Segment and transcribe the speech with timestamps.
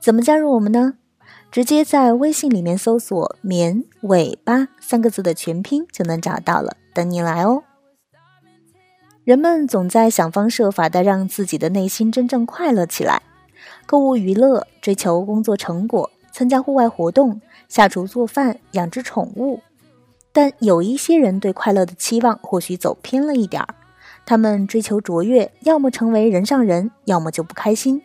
[0.00, 0.94] 怎么加入我们呢？
[1.50, 7.62] 直接在微信里面搜索“绵尾巴”三个字的全拼就能找到了，等你来哦。
[9.24, 13.22] 人们总在想方设法的让自己的内心真正快乐起来，
[13.86, 19.60] 购物娱乐、追求工作成果、参加户外活动、下厨做饭、养只宠物。
[20.32, 23.74] 但有一些人对快乐的期望或许走偏了一点儿，
[24.24, 28.02] 他们追求卓越，要么成为人上人，要么就不开心。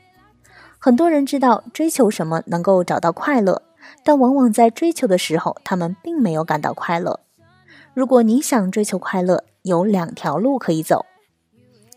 [0.85, 3.61] 很多人知道追求什么能够找到快乐，
[4.03, 7.21] 但往往在追求的时候，他们并没有感到快乐。
[7.93, 11.05] 如果你想追求快乐，有两条路可以走，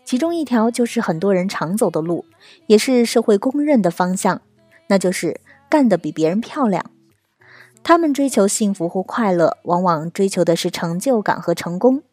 [0.05, 2.23] 其中一条就是很多人常走的路，
[2.67, 4.39] 也是社会公认的方向，
[4.87, 6.85] 那就是干得比别人漂亮。
[7.83, 12.03] 他们追求幸福或快乐，往往追求的是成就感和成功，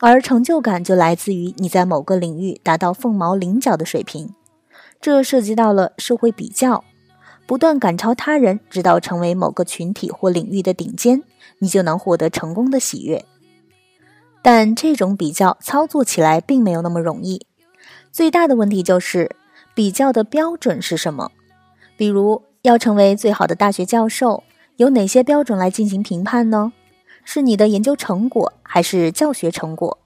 [0.00, 4.34] 而成就感就来自于你在某个领域达到凤毛麟角的水平。
[5.00, 6.84] 这涉及到了社会比较，
[7.46, 11.22] 不断赶超他人，直到成为某个群体或领域的顶尖，
[11.58, 13.24] 你就能获得成功的喜悦。
[14.42, 17.46] 但这种比较操作起来并没有那么容易。
[18.10, 19.34] 最大的问题就是
[19.74, 21.30] 比较的标准是什么？
[21.96, 24.42] 比如要成为最好的大学教授。
[24.76, 26.70] 有哪些标准来进行评判呢？
[27.24, 29.98] 是你的研究成果，还是教学成果？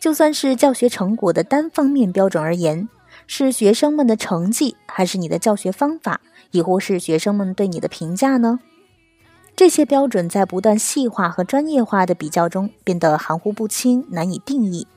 [0.00, 2.88] 就算是教学成果的单方面标准而言，
[3.28, 8.58] 是学生们的成绩，还是你的教学方法，亦或是学生们对你的评价呢？
[9.54, 14.88] 这些标准在不断细化和专业化的比较中变得含糊不清，难以定义。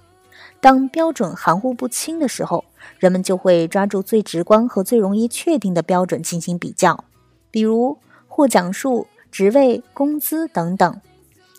[0.60, 2.66] 当标准含糊不清的时候，
[2.98, 7.04] 人们就会抓住最直观和最容易确定的标准进行比较，
[7.52, 9.06] 比如获奖数。
[9.32, 11.00] 职位、工资等等，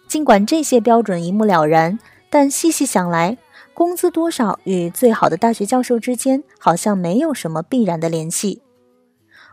[0.06, 3.38] 尽管这些标准一目了然，但细细想来，
[3.74, 8.62] 工资多少与最好的大学教授之间好像没有什么必然的联系。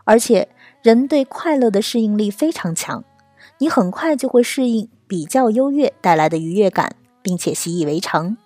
[0.04, 0.48] 而且，
[0.82, 3.04] 人对快乐的适应力非常强，
[3.58, 8.36] 你很快就会适应比较优越带来的愉悦感，并且习以为常。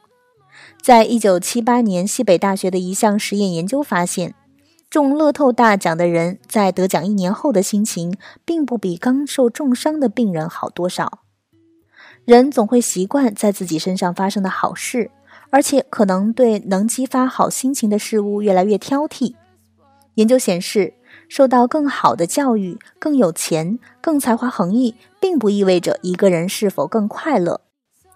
[0.80, 4.34] 在一九七八年，西北大学的一项实验研究发现。
[4.90, 11.18] 中乐透大奖的人在得奖一年后的心情，并不比刚受重伤的病人好多少。
[12.24, 15.10] 人总会习惯在自己身上发生的好事，
[15.54, 19.36] 而且可能对能激发好心情的事物越来越挑剔。
[20.14, 20.94] 研究显示，
[21.28, 27.60] 受到更好的教育、更有钱、更才华横溢，并不意味着一个人是否更快乐。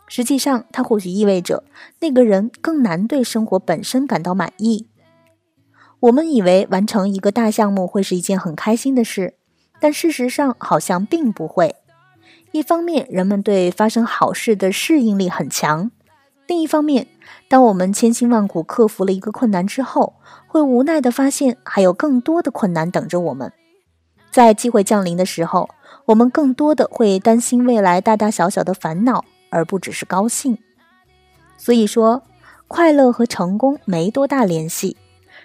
[0.09, 1.63] 实际上，它或许意味着
[2.01, 4.89] 那个人更难对生活本身感到满意。
[6.01, 9.35] 我们以为完成一个大项目会是一件很开心的事，
[9.79, 11.77] 但事实上好像并不会。
[12.51, 15.93] 一方面，人们对发生好事的适应力很强；
[16.49, 17.07] 另一方面，
[17.47, 20.15] 当我们千辛万苦克服了一个困难之后，
[20.47, 23.53] 会无奈地发现还有更多的困难等着我们。
[24.31, 25.69] 在机会降临的时候，
[26.07, 30.57] 我们更多的会担心未来大大小小的烦恼，而不只是高兴。
[31.59, 32.23] 所以说，
[32.67, 34.97] 快乐和成功没多大联系。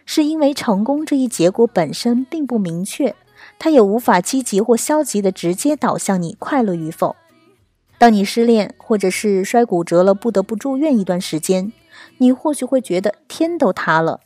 [0.06, 3.14] 是因为成功这一结果本身并不明确，
[3.60, 7.16] 它也无法积极或消极的直接导向你快乐与否。
[8.04, 11.72] 当你失恋或者是摔骨折了，不得不住院一段时间，
[12.18, 14.20] 你或许会觉得天都塌了。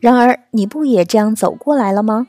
[0.00, 2.26] 然而，你不也这样走过来了吗？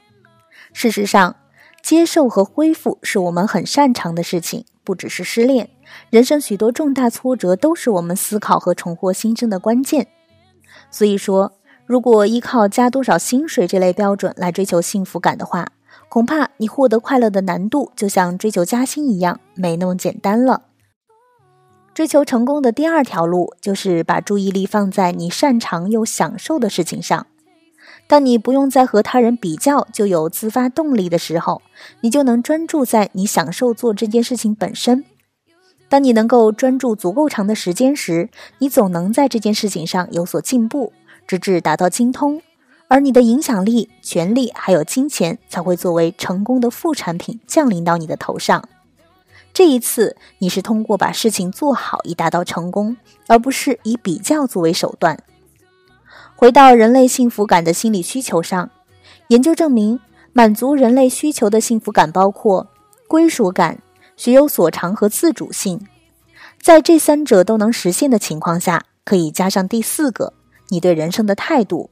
[0.71, 1.35] 事实上，
[1.81, 5.67] 接受和恢复是我们很擅长的事情，不只是失恋，
[6.11, 10.05] 人生许多重大挫折都是我们思考和重获新生的关键。
[10.91, 11.53] 所以说。
[11.87, 15.67] 如果依靠加多少薪水这类标准来追求幸福感的话，
[16.11, 20.63] 恐怕你获得快乐的难度就像追求加薪一样，没那么简单了。
[21.93, 27.27] 追求成功的第二条路就是把注意力放在你擅长又享受的事情上。
[28.07, 31.61] 当你不用再和他人比较就有自发动力的时候，
[32.01, 35.05] 你就能专注在你享受做这件事情本身。
[35.87, 40.91] 当你能够专注足够长的时间时，你总能在这件事情上有所进步。
[41.25, 42.41] 直至达到精通，
[42.91, 48.67] 而你的影响力、权力还有金钱才会作为成功的副产品降临到你的头上。
[49.53, 52.97] 这一次，你是通过把事情做好以达到成功，
[53.27, 55.17] 而不是以比较作为手段。
[56.35, 58.69] 回到人类幸福感的心理需求上，
[59.29, 59.97] 研究证明，
[60.33, 62.67] 满足人类需求的幸福感包括
[63.07, 63.81] 归属感、
[64.17, 65.79] 学有所长和自主性。
[66.61, 70.33] 在这三者都能实现的情况下，可以加上第四个，
[70.67, 71.89] 你对人生的态度。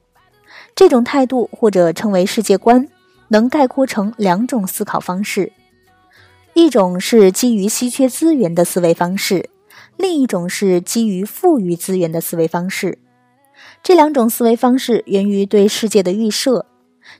[0.75, 2.87] 这种态度或者称为世界观，
[3.29, 5.51] 能概括成两种思考方式：
[6.53, 9.49] 一种是基于稀缺资源的思维方式，
[9.97, 12.97] 另一种是基于富裕资源的思维方式。
[13.83, 16.65] 这两种思维方式源于对世界的预设。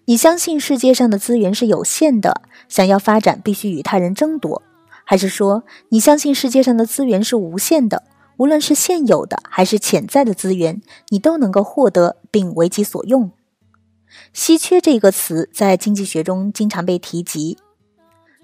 [0.06, 4.62] 你相信世界上的资源是有限的，想要发展必须与他人争夺，
[5.04, 8.04] 还是说你相信世界上的资源是无限的，
[8.38, 13.31] 无论是现有的还是潜在的资源，你都能够获得并为其所用？
[14.33, 17.57] 稀缺这个词在经济学中经常被提及。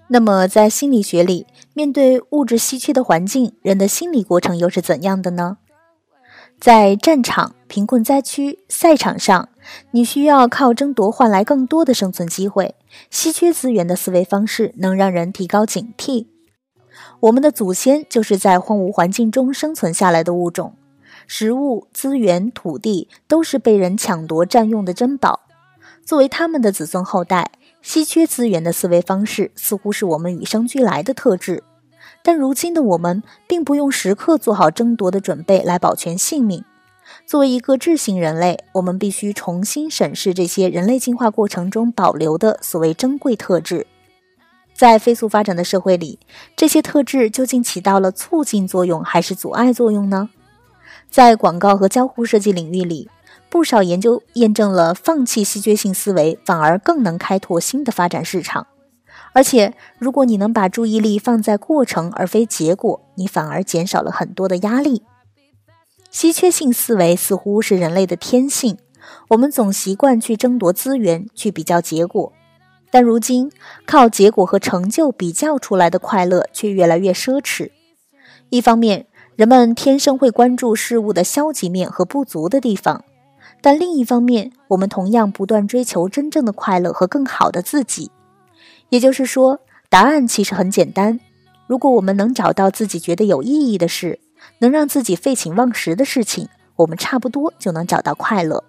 [0.07, 5.57] 那么在心理学里，面对物质稀缺的环境，人的心理过程又是怎样的呢？
[6.59, 9.49] 在战场、贫困灾区、赛场上，
[9.91, 12.75] 你需要靠争夺换来更多的生存机会。
[13.09, 16.27] 稀缺资源的思维方式能让人提高警惕。
[17.21, 20.75] 我们的祖先就是在荒芜环境中生存下来的物种，
[21.27, 25.41] 食物、资源、土地都是被人抢夺占用的珍宝。
[26.05, 31.63] 作为他们的子孙后代，稀缺资源的思维方式似乎是我们与生俱来的特质。
[32.21, 36.63] 但如今的我们，并不用时刻做好争夺的准备来保全性命。
[37.25, 43.87] 作为一个智性人类，我们必须重新审视这些人类进化过程中保留的所谓珍贵特质。
[44.75, 46.19] 在飞速发展的社会里，
[46.55, 50.29] 这些特质究竟起到了促进作用还是阻碍作用呢？
[51.09, 53.09] 在广告和交互设计领域里，
[53.55, 58.67] 不少研究验证了放弃稀缺性思维，反而更能开拓新的发展市场。
[59.31, 65.03] 而且，如果你能把注意力放在过程而非结果，你反而减少了很多的压力。
[66.11, 68.77] 稀缺性思维似乎是人类的天性，
[69.29, 72.33] 我们总习惯去争夺资源，去比较结果。
[72.91, 73.49] 但如今，
[73.85, 77.71] 靠结果和成就比较出来的快乐却越来越奢侈。
[78.49, 82.99] 一方面，人们天生会关注事物的消极面和不足的地方；
[83.65, 88.11] 但另一方面，我们同样不断追求真正的快乐和更好的自己。
[88.89, 89.59] 也就是说，
[89.89, 91.19] 答案其实很简单。
[91.65, 94.19] 如果我们能找到自己觉得有意义的事，
[94.59, 98.63] 能让自己废寝忘食的事情，我们差不多就能找到快乐。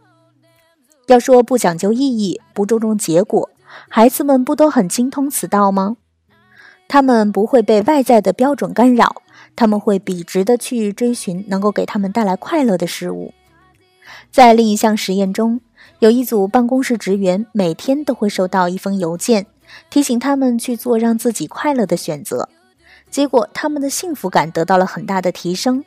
[1.08, 3.50] 要说不讲究意义、不注重结果，
[3.90, 5.98] 孩子们不都很精通此道吗？
[6.88, 9.16] 他们不会被外在的标准干扰，
[9.54, 13.34] 他们会笔直的去追寻能够给他们带来快乐的事物。
[14.30, 15.60] 在另一项实验中，
[15.98, 19.46] 有一组办公室职员每天都会收到一封邮件。
[19.90, 22.48] 提醒他们去做让自己快乐的选择，
[23.10, 25.84] 结果他们的幸福感得到了很大的提升。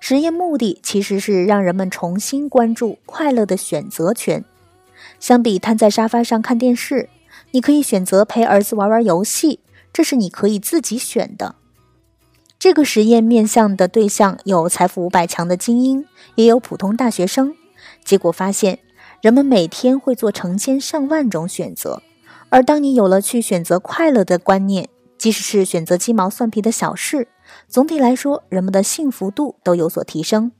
[0.00, 4.44] 实验目的其实是让人们重新关注快乐的选择权。
[5.20, 7.08] 相比瘫在沙发上看电视，
[7.52, 9.60] 你可以选择陪儿子玩玩游戏，
[9.92, 11.54] 这是你可以自己选的。
[12.58, 16.06] 这个实验面向的对象有财富五百强的精英，
[16.36, 17.54] 也有普通大学生。
[18.02, 18.78] 结果发现，
[19.20, 22.02] 人们每天会做成千上万种选择。
[22.48, 24.88] 而当你有了去选择快乐的观念，
[25.18, 27.28] 即使是选择鸡毛蒜皮的小事，
[27.68, 30.52] 总体来说，人们的幸福度都有所提升。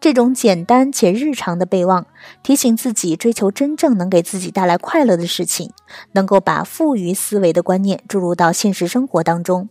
[0.00, 2.06] 这种简单且日常的备忘，
[2.42, 5.70] 提醒自己追求真正能给自己带来快乐的事情，
[6.12, 9.68] 能够把富余思维的观念注入到现实生活当中。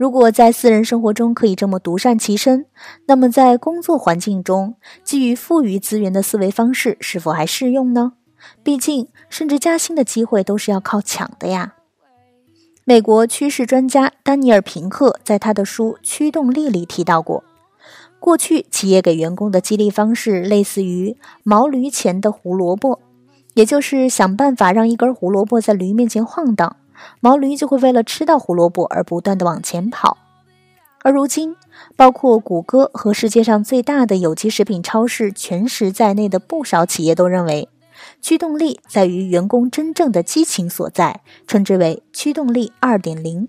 [0.00, 2.64] 如果在私人生活中可以这么独善其身，
[3.04, 8.14] 那么在工作环境中，基于富余资源的思维方式是否还适用呢？
[8.62, 11.74] 毕竟，甚至加薪的机会都是要靠抢的呀。
[12.84, 17.44] 美国趋势专家丹尼尔·平克在他的书《驱动力》里提到过，
[18.18, 22.98] 过去企业给员工的激励方式类似于毛驴前的胡萝卜，
[23.52, 26.76] 也就是想办法让一根胡萝卜在驴面前晃荡，
[27.20, 30.18] 毛驴就会为了吃到胡萝卜而不断的往前跑。
[31.02, 31.56] 而如今，
[31.96, 37.68] 包括谷歌和世界上最大的有机食品超市全食在内的不少企业都认为。
[38.22, 43.48] 驱动力在于员工真正的激情所在，称之为驱动力二点零。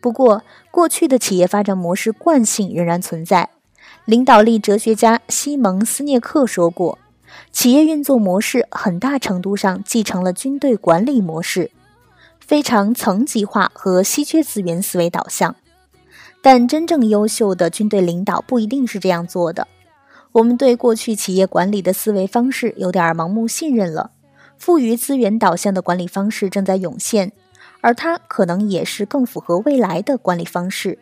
[0.00, 3.48] 不过，过去的企业发展模式惯性仍然存在。
[4.04, 6.98] 领导力哲学家西蒙斯涅克说过，
[7.50, 11.70] 企业运作模式很大程度上继承了军队管理模式，
[12.48, 15.54] 非常层级化和稀缺资源思维导向。
[16.40, 19.68] 但真正优秀的军队领导不一定是这样做的。
[20.32, 24.12] 我们对过去企业管理的思维方式有点盲目信任了，
[24.56, 27.32] 富余资源导向的管理方式正在涌现，
[27.82, 30.98] 而它可能也是更符合未来的管理方式。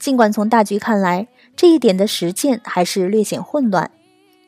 [0.00, 3.92] 尽管从大局看来，这一点的实践还是略显混乱。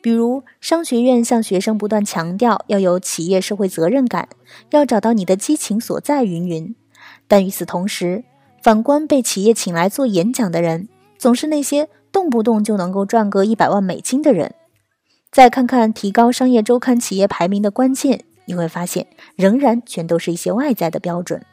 [0.01, 4.29] 比如，商学院向学生不断强调要有企业社会责任感，
[4.71, 6.75] 要找到你的激情所在，云云。
[7.27, 8.23] 但与此同时，
[8.63, 10.87] 反观被企业请来做演讲的人，
[11.17, 14.55] 总是那些动不动就能够赚个一百万美金的人。
[15.31, 21.45] 再看看提高商业周刊企业排名的关键，你会发现，仍然全都是一些外在的标准。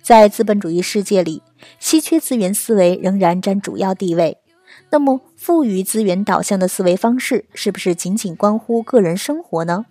[0.00, 1.42] 在资本主义世界里，
[1.78, 4.38] 稀缺资源思维仍然占主要地位。
[4.92, 9.86] 那么，富余资源导向的思维方式，是不是仅仅关乎个人生活呢？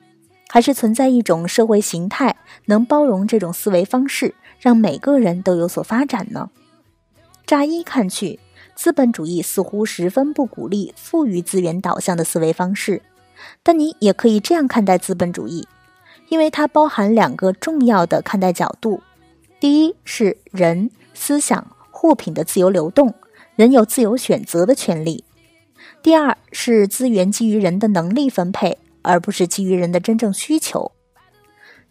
[0.48, 6.52] 还是存在一种社会形态，能包容这种思维方式，让每个人都有所发展呢？
[7.48, 8.40] 乍一看去，
[8.76, 13.02] 资本主义似乎十分不鼓励富余资源导向的思维方式。
[13.64, 15.68] 但你也可以这样看待资本主义，
[16.30, 19.02] 因为它包含两个重要的看待角度：
[19.60, 23.16] 第一是人、思想、货品的自由流动。
[23.56, 25.24] 人有自由选择的权利。
[26.02, 30.92] 第二是资源基于人的能力分配，而不是基于人的真正需求。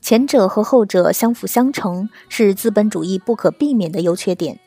[0.01, 4.59] 前者和后者相辅相成，是资本主义不可避免的优缺点。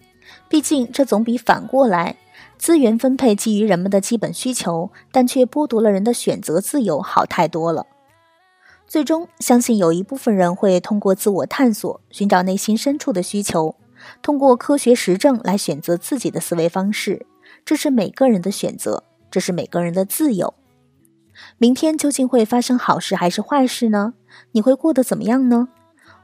[0.48, 2.16] 毕竟，这总比反过来
[2.58, 7.88] 资源分配基于人们的基本需求，但却剥夺了人的选择自由好太多了。
[8.88, 13.76] 最终，相信有一部分人会通过自我探索，寻找内心深处的需求。
[14.22, 17.26] 通过科学实证来选择自己的思维方式，
[17.66, 20.54] 这是每个人的选择，这是每个人的自由。
[21.58, 24.14] 明天究竟会发生好事还是坏事呢？
[24.52, 25.70] 你会过得怎么样呢？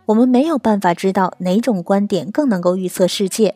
[0.05, 3.55] 我们没有办法知道哪种观点更能够预测世界。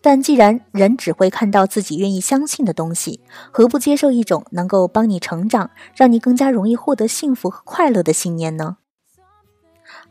[0.00, 3.20] 但既然人只会看到自己愿意相信的东西，
[3.52, 8.78] 何不接受一种能够帮你成长、让你更加容易获得幸福和快乐的信念呢？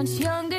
[0.00, 0.49] Much younger